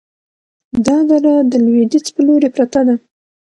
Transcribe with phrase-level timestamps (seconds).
[0.85, 2.95] دا دره د لویدیځ په لوري پرته ده،